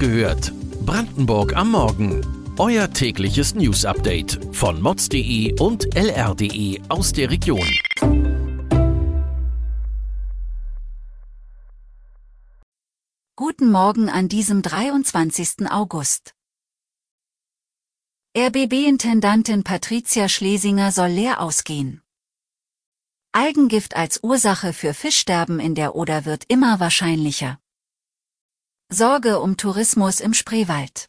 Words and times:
gehört. 0.00 0.52
Brandenburg 0.84 1.54
am 1.54 1.72
Morgen. 1.72 2.26
Euer 2.58 2.90
tägliches 2.90 3.54
News-Update 3.54 4.40
von 4.52 4.80
mods.de 4.80 5.60
und 5.60 5.94
lr.de 5.94 6.80
aus 6.88 7.12
der 7.12 7.30
Region. 7.30 7.68
Guten 13.36 13.70
Morgen 13.70 14.08
an 14.08 14.28
diesem 14.28 14.62
23. 14.62 15.70
August. 15.70 16.34
RBB-Intendantin 18.36 19.64
Patricia 19.64 20.28
Schlesinger 20.28 20.92
soll 20.92 21.08
leer 21.10 21.40
ausgehen. 21.40 22.02
Algengift 23.32 23.96
als 23.96 24.22
Ursache 24.22 24.72
für 24.72 24.94
Fischsterben 24.94 25.60
in 25.60 25.74
der 25.74 25.94
Oder 25.94 26.24
wird 26.24 26.44
immer 26.48 26.80
wahrscheinlicher. 26.80 27.59
Sorge 28.92 29.38
um 29.38 29.56
Tourismus 29.56 30.18
im 30.18 30.34
Spreewald. 30.34 31.08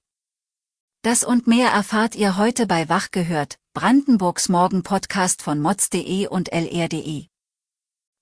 Das 1.01 1.23
und 1.23 1.47
mehr 1.47 1.71
erfahrt 1.71 2.13
ihr 2.13 2.37
heute 2.37 2.67
bei 2.67 2.87
Wach 2.89 3.09
gehört, 3.09 3.57
Brandenburgs 3.73 4.49
Morgen-Podcast 4.49 5.41
von 5.41 5.59
mods.de 5.59 6.27
und 6.27 6.49
lr.de. 6.53 7.25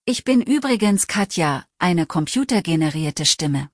Ich 0.06 0.24
bin 0.24 0.42
übrigens 0.42 1.08
Katja, 1.08 1.66
eine 1.78 2.06
computergenerierte 2.06 3.26
Stimme. 3.26 3.70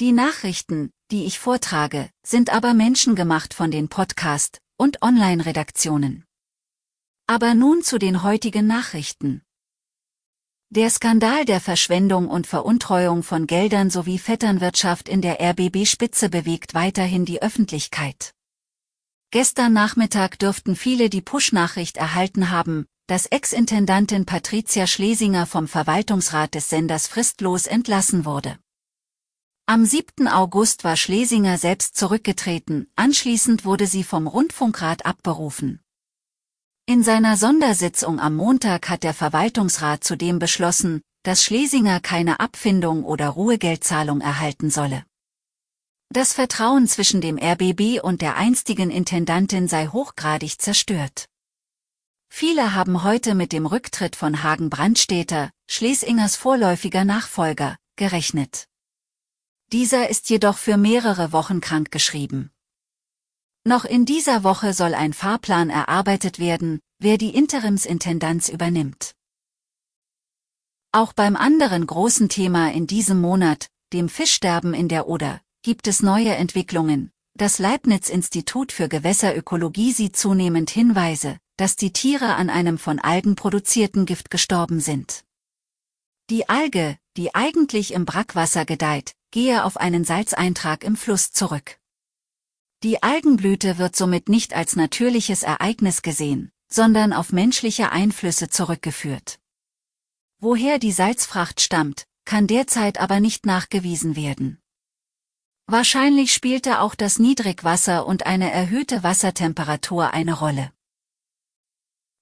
Die 0.00 0.12
Nachrichten, 0.12 0.90
die 1.10 1.26
ich 1.26 1.38
vortrage, 1.38 2.08
sind 2.24 2.48
aber 2.48 2.72
menschengemacht 2.72 3.52
von 3.52 3.70
den 3.70 3.90
Podcast- 3.90 4.62
und 4.78 5.02
Online-Redaktionen. 5.02 6.24
Aber 7.26 7.52
nun 7.52 7.82
zu 7.82 7.98
den 7.98 8.22
heutigen 8.22 8.66
Nachrichten. 8.66 9.42
Der 10.72 10.88
Skandal 10.88 11.44
der 11.46 11.60
Verschwendung 11.60 12.28
und 12.28 12.46
Veruntreuung 12.46 13.24
von 13.24 13.48
Geldern 13.48 13.90
sowie 13.90 14.18
Vetternwirtschaft 14.18 15.08
in 15.08 15.20
der 15.20 15.40
RBB-Spitze 15.40 16.28
bewegt 16.28 16.74
weiterhin 16.74 17.24
die 17.24 17.42
Öffentlichkeit. 17.42 18.34
Gestern 19.32 19.72
Nachmittag 19.72 20.38
dürften 20.38 20.76
viele 20.76 21.10
die 21.10 21.22
Push-Nachricht 21.22 21.96
erhalten 21.96 22.50
haben, 22.50 22.86
dass 23.08 23.26
Ex-Intendantin 23.26 24.26
Patricia 24.26 24.86
Schlesinger 24.86 25.46
vom 25.46 25.66
Verwaltungsrat 25.66 26.54
des 26.54 26.68
Senders 26.68 27.08
fristlos 27.08 27.66
entlassen 27.66 28.24
wurde. 28.24 28.56
Am 29.66 29.84
7. 29.84 30.28
August 30.28 30.84
war 30.84 30.96
Schlesinger 30.96 31.58
selbst 31.58 31.96
zurückgetreten, 31.96 32.88
anschließend 32.94 33.64
wurde 33.64 33.88
sie 33.88 34.04
vom 34.04 34.28
Rundfunkrat 34.28 35.04
abberufen. 35.04 35.80
In 36.90 37.04
seiner 37.04 37.36
Sondersitzung 37.36 38.18
am 38.18 38.34
Montag 38.34 38.88
hat 38.88 39.04
der 39.04 39.14
Verwaltungsrat 39.14 40.02
zudem 40.02 40.40
beschlossen, 40.40 41.02
dass 41.22 41.44
Schlesinger 41.44 42.00
keine 42.00 42.40
Abfindung 42.40 43.04
oder 43.04 43.28
Ruhegeldzahlung 43.28 44.20
erhalten 44.20 44.70
solle. 44.70 45.04
Das 46.08 46.32
Vertrauen 46.32 46.88
zwischen 46.88 47.20
dem 47.20 47.38
RBB 47.38 48.02
und 48.02 48.22
der 48.22 48.34
einstigen 48.34 48.90
Intendantin 48.90 49.68
sei 49.68 49.86
hochgradig 49.86 50.60
zerstört. 50.60 51.26
Viele 52.28 52.74
haben 52.74 53.04
heute 53.04 53.36
mit 53.36 53.52
dem 53.52 53.66
Rücktritt 53.66 54.16
von 54.16 54.42
Hagen 54.42 54.68
Brandstätter, 54.68 55.52
Schlesingers 55.68 56.34
vorläufiger 56.34 57.04
Nachfolger, 57.04 57.76
gerechnet. 57.94 58.66
Dieser 59.70 60.10
ist 60.10 60.28
jedoch 60.28 60.58
für 60.58 60.76
mehrere 60.76 61.30
Wochen 61.30 61.60
krankgeschrieben. 61.60 62.50
Noch 63.64 63.84
in 63.84 64.06
dieser 64.06 64.42
Woche 64.42 64.72
soll 64.72 64.94
ein 64.94 65.12
Fahrplan 65.12 65.68
erarbeitet 65.68 66.38
werden, 66.38 66.80
wer 66.98 67.18
die 67.18 67.34
Interimsintendanz 67.34 68.48
übernimmt. 68.48 69.14
Auch 70.92 71.12
beim 71.12 71.36
anderen 71.36 71.86
großen 71.86 72.28
Thema 72.28 72.72
in 72.72 72.86
diesem 72.86 73.20
Monat, 73.20 73.68
dem 73.92 74.08
Fischsterben 74.08 74.72
in 74.72 74.88
der 74.88 75.08
Oder, 75.08 75.40
gibt 75.62 75.86
es 75.88 76.02
neue 76.02 76.34
Entwicklungen. 76.34 77.12
Das 77.34 77.58
Leibniz-Institut 77.58 78.72
für 78.72 78.88
Gewässerökologie 78.88 79.92
sieht 79.92 80.16
zunehmend 80.16 80.70
Hinweise, 80.70 81.38
dass 81.56 81.76
die 81.76 81.92
Tiere 81.92 82.34
an 82.34 82.50
einem 82.50 82.78
von 82.78 82.98
Algen 82.98 83.36
produzierten 83.36 84.06
Gift 84.06 84.30
gestorben 84.30 84.80
sind. 84.80 85.24
Die 86.30 86.48
Alge, 86.48 86.96
die 87.16 87.34
eigentlich 87.34 87.92
im 87.92 88.06
Brackwasser 88.06 88.64
gedeiht, 88.64 89.14
gehe 89.30 89.64
auf 89.64 89.76
einen 89.76 90.04
Salzeintrag 90.04 90.82
im 90.82 90.96
Fluss 90.96 91.30
zurück. 91.32 91.79
Die 92.82 93.02
Algenblüte 93.02 93.76
wird 93.76 93.94
somit 93.94 94.30
nicht 94.30 94.54
als 94.54 94.74
natürliches 94.74 95.42
Ereignis 95.42 96.00
gesehen, 96.00 96.50
sondern 96.68 97.12
auf 97.12 97.30
menschliche 97.30 97.92
Einflüsse 97.92 98.48
zurückgeführt. 98.48 99.38
Woher 100.38 100.78
die 100.78 100.92
Salzfracht 100.92 101.60
stammt, 101.60 102.06
kann 102.24 102.46
derzeit 102.46 102.98
aber 102.98 103.20
nicht 103.20 103.44
nachgewiesen 103.44 104.16
werden. 104.16 104.62
Wahrscheinlich 105.66 106.32
spielte 106.32 106.80
auch 106.80 106.94
das 106.94 107.18
Niedrigwasser 107.18 108.06
und 108.06 108.24
eine 108.24 108.50
erhöhte 108.50 109.02
Wassertemperatur 109.02 110.14
eine 110.14 110.32
Rolle. 110.32 110.72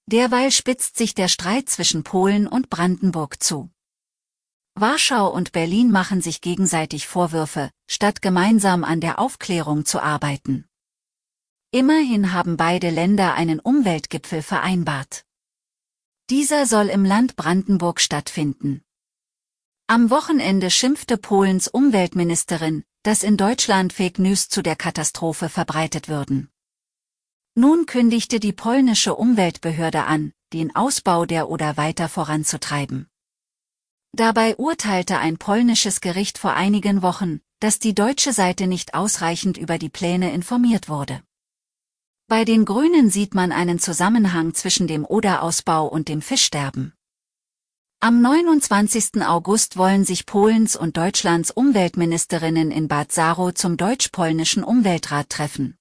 Derweil 0.07 0.51
spitzt 0.51 0.97
sich 0.97 1.15
der 1.15 1.29
Streit 1.29 1.69
zwischen 1.69 2.03
Polen 2.03 2.49
und 2.49 2.69
Brandenburg 2.69 3.41
zu. 3.41 3.71
Warschau 4.81 5.29
und 5.33 5.53
Berlin 5.53 5.91
machen 5.91 6.21
sich 6.21 6.41
gegenseitig 6.41 7.07
Vorwürfe, 7.07 7.71
statt 7.87 8.23
gemeinsam 8.23 8.85
an 8.85 9.01
der 9.01 9.19
Aufklärung 9.19 9.85
zu 9.85 10.01
arbeiten. 10.01 10.67
Immerhin 11.71 12.33
haben 12.33 12.57
beide 12.57 12.91
Länder 12.91 13.35
einen 13.35 13.61
Umweltgipfel 13.61 14.43
vereinbart. 14.43 15.25
Dieser 16.31 16.67
soll 16.67 16.89
im 16.89 17.05
Land 17.05 17.37
Brandenburg 17.37 18.01
stattfinden. 18.01 18.83
Am 19.87 20.11
Wochenende 20.11 20.71
schimpfte 20.71 21.17
Polens 21.17 21.69
Umweltministerin, 21.69 22.85
dass 23.03 23.23
in 23.23 23.37
Deutschland 23.37 23.93
Fake 23.93 24.19
News 24.19 24.49
zu 24.49 24.63
der 24.63 24.77
Katastrophe 24.77 25.49
verbreitet 25.49 26.09
würden. 26.09 26.51
Nun 27.55 27.87
kündigte 27.87 28.41
die 28.41 28.53
polnische 28.53 29.15
Umweltbehörde 29.15 30.05
an, 30.05 30.33
den 30.53 30.77
Ausbau 30.77 31.25
der 31.25 31.49
Oder 31.49 31.77
weiter 31.77 32.09
voranzutreiben. 32.09 33.09
Dabei 34.13 34.57
urteilte 34.57 35.19
ein 35.19 35.39
polnisches 35.39 36.01
Gericht 36.01 36.39
vor 36.39 36.55
einigen 36.55 37.03
Wochen, 37.03 37.41
dass 37.61 37.79
die 37.79 37.95
deutsche 37.95 38.33
Seite 38.33 38.67
nicht 38.67 38.95
ausreichend 38.95 39.57
über 39.57 39.79
die 39.79 39.89
Pläne 39.91 40.33
informiert 40.33 40.89
wurde. 40.89 41.23
Bei 42.27 42.45
den 42.45 42.65
Grünen 42.65 43.11
sieht 43.11 43.35
man 43.35 43.53
einen 43.53 43.79
Zusammenhang 43.79 44.55
zwischen 44.55 44.87
dem 44.87 45.05
Oderausbau 45.05 45.87
und 45.87 46.09
dem 46.09 46.21
Fischsterben. 46.23 46.93
Am 48.01 48.21
29. 48.21 49.23
August 49.23 49.77
wollen 49.77 50.05
sich 50.05 50.25
Polens 50.25 50.77
und 50.77 50.97
Deutschlands 50.97 51.51
Umweltministerinnen 51.51 52.71
in 52.71 52.87
Bad 52.87 53.11
Saro 53.11 53.51
zum 53.51 53.77
deutsch-polnischen 53.77 54.63
Umweltrat 54.63 55.31
treffen. 55.31 55.77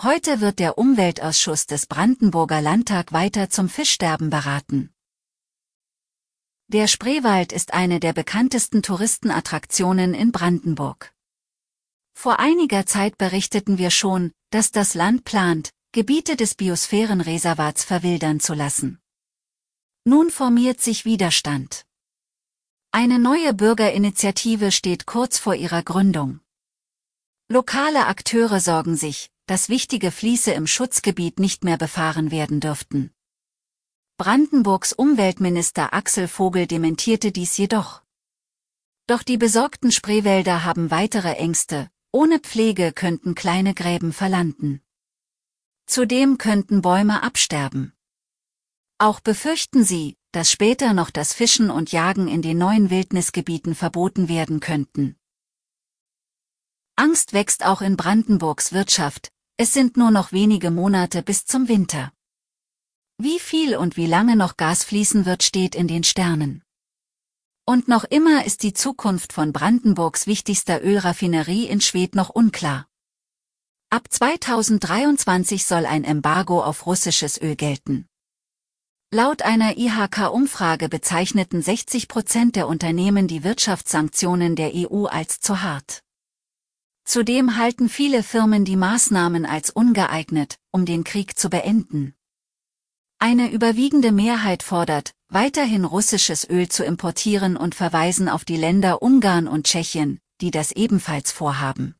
Heute 0.00 0.40
wird 0.40 0.60
der 0.60 0.78
Umweltausschuss 0.78 1.66
des 1.66 1.84
Brandenburger 1.84 2.62
Landtag 2.62 3.12
weiter 3.12 3.50
zum 3.50 3.68
Fischsterben 3.68 4.30
beraten. 4.30 4.94
Der 6.72 6.86
Spreewald 6.86 7.52
ist 7.52 7.74
eine 7.74 7.98
der 7.98 8.12
bekanntesten 8.12 8.80
Touristenattraktionen 8.80 10.14
in 10.14 10.30
Brandenburg. 10.30 11.12
Vor 12.14 12.38
einiger 12.38 12.86
Zeit 12.86 13.18
berichteten 13.18 13.76
wir 13.76 13.90
schon, 13.90 14.30
dass 14.50 14.70
das 14.70 14.94
Land 14.94 15.24
plant, 15.24 15.70
Gebiete 15.90 16.36
des 16.36 16.54
Biosphärenreservats 16.54 17.82
verwildern 17.82 18.38
zu 18.38 18.54
lassen. 18.54 19.00
Nun 20.04 20.30
formiert 20.30 20.80
sich 20.80 21.04
Widerstand. 21.04 21.86
Eine 22.92 23.18
neue 23.18 23.52
Bürgerinitiative 23.52 24.70
steht 24.70 25.06
kurz 25.06 25.40
vor 25.40 25.56
ihrer 25.56 25.82
Gründung. 25.82 26.38
Lokale 27.48 28.06
Akteure 28.06 28.60
sorgen 28.60 28.94
sich, 28.94 29.28
dass 29.46 29.70
wichtige 29.70 30.12
Fließe 30.12 30.52
im 30.52 30.68
Schutzgebiet 30.68 31.40
nicht 31.40 31.64
mehr 31.64 31.78
befahren 31.78 32.30
werden 32.30 32.60
dürften. 32.60 33.12
Brandenburgs 34.20 34.92
Umweltminister 34.92 35.94
Axel 35.94 36.28
Vogel 36.28 36.66
dementierte 36.66 37.32
dies 37.32 37.56
jedoch. 37.56 38.02
Doch 39.06 39.22
die 39.22 39.38
besorgten 39.38 39.92
Spreewälder 39.92 40.62
haben 40.62 40.90
weitere 40.90 41.36
Ängste, 41.36 41.90
ohne 42.12 42.38
Pflege 42.38 42.92
könnten 42.92 43.34
kleine 43.34 43.72
Gräben 43.72 44.12
verlanden. 44.12 44.82
Zudem 45.86 46.36
könnten 46.36 46.82
Bäume 46.82 47.22
absterben. 47.22 47.94
Auch 48.98 49.20
befürchten 49.20 49.84
sie, 49.84 50.18
dass 50.32 50.50
später 50.50 50.92
noch 50.92 51.08
das 51.08 51.32
Fischen 51.32 51.70
und 51.70 51.90
Jagen 51.90 52.28
in 52.28 52.42
den 52.42 52.58
neuen 52.58 52.90
Wildnisgebieten 52.90 53.74
verboten 53.74 54.28
werden 54.28 54.60
könnten. 54.60 55.16
Angst 56.94 57.32
wächst 57.32 57.64
auch 57.64 57.80
in 57.80 57.96
Brandenburgs 57.96 58.74
Wirtschaft, 58.74 59.32
es 59.56 59.72
sind 59.72 59.96
nur 59.96 60.10
noch 60.10 60.30
wenige 60.30 60.70
Monate 60.70 61.22
bis 61.22 61.46
zum 61.46 61.68
Winter. 61.68 62.12
Wie 63.22 63.38
viel 63.38 63.76
und 63.76 63.98
wie 63.98 64.06
lange 64.06 64.34
noch 64.34 64.56
Gas 64.56 64.82
fließen 64.82 65.26
wird, 65.26 65.42
steht 65.42 65.74
in 65.74 65.86
den 65.86 66.04
Sternen. 66.04 66.62
Und 67.66 67.86
noch 67.86 68.04
immer 68.04 68.46
ist 68.46 68.62
die 68.62 68.72
Zukunft 68.72 69.34
von 69.34 69.52
Brandenburgs 69.52 70.26
wichtigster 70.26 70.82
Ölraffinerie 70.82 71.66
in 71.66 71.82
Schwedt 71.82 72.14
noch 72.14 72.30
unklar. 72.30 72.86
Ab 73.90 74.06
2023 74.08 75.66
soll 75.66 75.84
ein 75.84 76.04
Embargo 76.04 76.64
auf 76.64 76.86
russisches 76.86 77.38
Öl 77.38 77.56
gelten. 77.56 78.06
Laut 79.12 79.42
einer 79.42 79.76
IHK-Umfrage 79.76 80.88
bezeichneten 80.88 81.60
60 81.60 82.08
Prozent 82.08 82.56
der 82.56 82.68
Unternehmen 82.68 83.28
die 83.28 83.44
Wirtschaftssanktionen 83.44 84.56
der 84.56 84.72
EU 84.74 85.04
als 85.04 85.40
zu 85.40 85.60
hart. 85.60 86.00
Zudem 87.04 87.58
halten 87.58 87.90
viele 87.90 88.22
Firmen 88.22 88.64
die 88.64 88.76
Maßnahmen 88.76 89.44
als 89.44 89.68
ungeeignet, 89.68 90.56
um 90.70 90.86
den 90.86 91.04
Krieg 91.04 91.38
zu 91.38 91.50
beenden. 91.50 92.14
Eine 93.22 93.52
überwiegende 93.52 94.12
Mehrheit 94.12 94.62
fordert, 94.62 95.12
weiterhin 95.28 95.84
russisches 95.84 96.48
Öl 96.48 96.70
zu 96.70 96.84
importieren 96.84 97.58
und 97.58 97.74
verweisen 97.74 98.30
auf 98.30 98.46
die 98.46 98.56
Länder 98.56 99.02
Ungarn 99.02 99.46
und 99.46 99.66
Tschechien, 99.66 100.20
die 100.40 100.50
das 100.50 100.72
ebenfalls 100.72 101.30
vorhaben. 101.30 101.94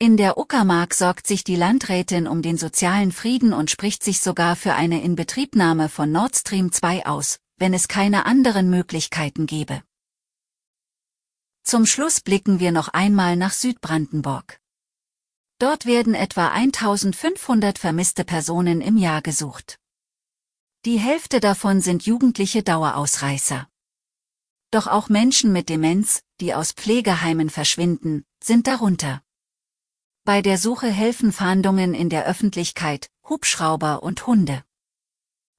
In 0.00 0.16
der 0.16 0.36
Uckermark 0.36 0.92
sorgt 0.94 1.28
sich 1.28 1.44
die 1.44 1.54
Landrätin 1.54 2.26
um 2.26 2.42
den 2.42 2.58
sozialen 2.58 3.12
Frieden 3.12 3.52
und 3.52 3.70
spricht 3.70 4.02
sich 4.02 4.18
sogar 4.18 4.56
für 4.56 4.74
eine 4.74 5.02
Inbetriebnahme 5.02 5.88
von 5.88 6.10
Nord 6.10 6.36
Stream 6.36 6.72
2 6.72 7.06
aus, 7.06 7.38
wenn 7.56 7.72
es 7.72 7.86
keine 7.86 8.26
anderen 8.26 8.70
Möglichkeiten 8.70 9.46
gäbe. 9.46 9.84
Zum 11.62 11.86
Schluss 11.86 12.20
blicken 12.20 12.58
wir 12.58 12.72
noch 12.72 12.88
einmal 12.88 13.36
nach 13.36 13.52
Südbrandenburg. 13.52 14.58
Dort 15.60 15.86
werden 15.86 16.14
etwa 16.14 16.48
1500 16.48 17.78
vermisste 17.78 18.24
Personen 18.24 18.80
im 18.80 18.96
Jahr 18.96 19.22
gesucht. 19.22 19.78
Die 20.88 20.98
Hälfte 20.98 21.38
davon 21.40 21.82
sind 21.82 22.06
jugendliche 22.06 22.62
Dauerausreißer. 22.62 23.68
Doch 24.70 24.86
auch 24.86 25.10
Menschen 25.10 25.52
mit 25.52 25.68
Demenz, 25.68 26.22
die 26.40 26.54
aus 26.54 26.72
Pflegeheimen 26.72 27.50
verschwinden, 27.50 28.24
sind 28.42 28.66
darunter. 28.66 29.20
Bei 30.24 30.40
der 30.40 30.56
Suche 30.56 30.86
helfen 30.88 31.30
Fahndungen 31.30 31.92
in 31.92 32.08
der 32.08 32.24
Öffentlichkeit, 32.24 33.10
Hubschrauber 33.28 34.02
und 34.02 34.26
Hunde. 34.26 34.64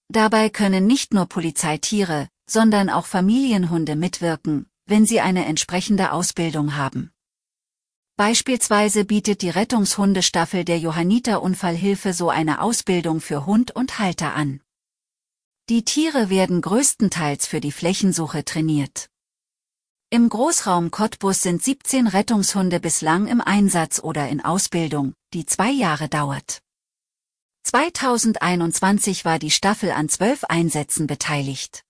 Dabei 0.07 0.49
können 0.49 0.87
nicht 0.87 1.13
nur 1.13 1.27
Polizeitiere, 1.27 2.27
sondern 2.49 2.89
auch 2.89 3.05
Familienhunde 3.05 3.95
mitwirken, 3.95 4.67
wenn 4.87 5.05
sie 5.05 5.21
eine 5.21 5.45
entsprechende 5.45 6.11
Ausbildung 6.11 6.75
haben. 6.75 7.11
Beispielsweise 8.15 9.05
bietet 9.05 9.43
die 9.43 9.51
Rettungshundestaffel 9.51 10.65
der 10.65 10.79
Johanniter 10.79 11.43
Unfallhilfe 11.43 12.13
so 12.13 12.31
eine 12.31 12.61
Ausbildung 12.61 13.21
für 13.21 13.45
Hund 13.45 13.75
und 13.75 13.99
Halter 13.99 14.33
an. 14.33 14.61
Die 15.69 15.85
Tiere 15.85 16.31
werden 16.31 16.61
größtenteils 16.61 17.45
für 17.45 17.61
die 17.61 17.71
Flächensuche 17.71 18.43
trainiert. 18.43 19.07
Im 20.09 20.27
Großraum 20.27 20.89
Cottbus 20.89 21.43
sind 21.43 21.63
17 21.63 22.07
Rettungshunde 22.07 22.79
bislang 22.79 23.27
im 23.27 23.39
Einsatz 23.39 23.99
oder 23.99 24.27
in 24.29 24.43
Ausbildung, 24.43 25.13
die 25.35 25.45
zwei 25.45 25.69
Jahre 25.69 26.09
dauert. 26.09 26.63
2021 27.65 29.25
war 29.25 29.37
die 29.37 29.51
Staffel 29.51 29.91
an 29.91 30.09
zwölf 30.09 30.43
Einsätzen 30.45 31.05
beteiligt. 31.05 31.83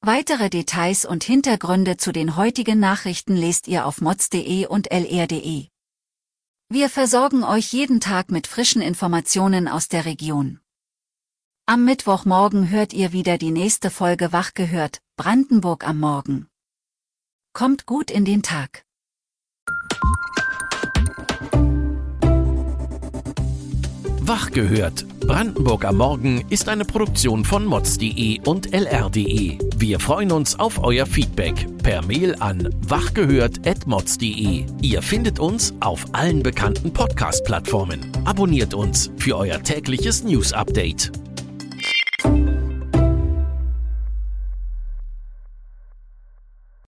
Weitere 0.00 0.48
Details 0.48 1.04
und 1.04 1.24
Hintergründe 1.24 1.96
zu 1.96 2.12
den 2.12 2.36
heutigen 2.36 2.78
Nachrichten 2.78 3.34
lest 3.34 3.66
ihr 3.66 3.84
auf 3.84 4.00
mods.de 4.00 4.66
und 4.66 4.92
lr.de. 4.92 5.66
Wir 6.68 6.88
versorgen 6.88 7.42
euch 7.42 7.72
jeden 7.72 7.98
Tag 7.98 8.30
mit 8.30 8.46
frischen 8.46 8.80
Informationen 8.80 9.66
aus 9.66 9.88
der 9.88 10.04
Region. 10.04 10.60
Am 11.70 11.84
Mittwochmorgen 11.84 12.70
hört 12.70 12.94
ihr 12.94 13.12
wieder 13.12 13.36
die 13.36 13.50
nächste 13.50 13.90
Folge 13.90 14.32
Wach 14.32 14.54
gehört, 14.54 15.02
Brandenburg 15.18 15.86
am 15.86 16.00
Morgen. 16.00 16.46
Kommt 17.52 17.84
gut 17.84 18.10
in 18.10 18.24
den 18.24 18.42
Tag. 18.42 18.86
Wach 24.22 24.50
gehört. 24.50 25.04
Brandenburg 25.20 25.84
am 25.84 25.98
Morgen 25.98 26.42
ist 26.48 26.70
eine 26.70 26.86
Produktion 26.86 27.44
von 27.44 27.66
mods.de 27.66 28.40
und 28.46 28.72
lr.de. 28.72 29.58
Wir 29.76 30.00
freuen 30.00 30.32
uns 30.32 30.58
auf 30.58 30.82
euer 30.82 31.04
Feedback 31.04 31.66
per 31.82 32.02
Mail 32.06 32.34
an 32.40 32.74
wachgehört.mods.de. 32.88 34.64
Ihr 34.80 35.02
findet 35.02 35.38
uns 35.38 35.74
auf 35.80 36.06
allen 36.12 36.42
bekannten 36.42 36.94
Podcast-Plattformen. 36.94 38.10
Abonniert 38.24 38.72
uns 38.72 39.10
für 39.18 39.36
euer 39.36 39.62
tägliches 39.62 40.24
News-Update. 40.24 41.12